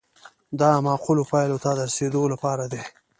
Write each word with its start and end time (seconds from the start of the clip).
دا 0.59 0.69
معقولو 0.85 1.23
پایلو 1.31 1.61
ته 1.63 1.69
د 1.77 1.79
رسیدو 1.87 2.21
لپاره 2.33 2.65
دی. 2.71 2.81